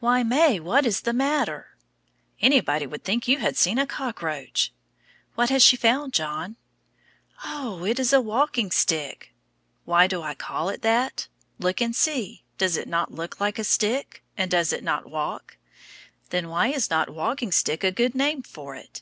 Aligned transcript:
Why, 0.00 0.22
May, 0.22 0.60
what 0.60 0.84
is 0.84 1.00
the 1.00 1.14
matter? 1.14 1.78
Anybody 2.42 2.86
would 2.86 3.04
think 3.04 3.26
you 3.26 3.38
had 3.38 3.56
seen 3.56 3.78
a 3.78 3.86
cockroach. 3.86 4.70
What 5.34 5.48
has 5.48 5.64
she 5.64 5.78
found, 5.78 6.12
John? 6.12 6.56
Oh, 7.42 7.82
it 7.86 7.98
is 7.98 8.12
a 8.12 8.20
walking 8.20 8.70
stick! 8.70 9.32
Why 9.86 10.08
do 10.08 10.20
I 10.20 10.34
call 10.34 10.68
it 10.68 10.82
that? 10.82 11.26
Look 11.58 11.80
and 11.80 11.96
see. 11.96 12.42
Does 12.58 12.76
it 12.76 12.86
not 12.86 13.14
look 13.14 13.40
like 13.40 13.58
a 13.58 13.64
stick? 13.64 14.22
And 14.36 14.50
does 14.50 14.74
it 14.74 14.84
not 14.84 15.10
walk? 15.10 15.56
Then 16.28 16.50
why 16.50 16.68
is 16.68 16.90
not 16.90 17.08
walking 17.08 17.50
stick 17.50 17.82
a 17.82 17.90
good 17.90 18.14
name 18.14 18.42
for 18.42 18.74
it? 18.74 19.00